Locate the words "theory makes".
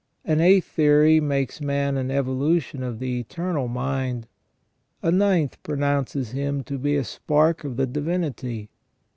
0.65-1.61